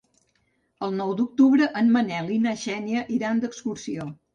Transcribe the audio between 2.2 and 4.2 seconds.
i na Xènia iran d'excursió.